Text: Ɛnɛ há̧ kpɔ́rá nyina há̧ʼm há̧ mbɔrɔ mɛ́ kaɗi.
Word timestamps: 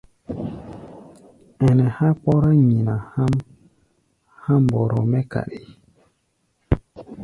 Ɛnɛ 1.67 1.85
há̧ 1.97 2.09
kpɔ́rá 2.21 2.49
nyina 2.67 2.95
há̧ʼm 3.13 3.33
há̧ 4.43 4.55
mbɔrɔ 4.63 4.99
mɛ́ 5.11 5.23
kaɗi. 5.31 5.59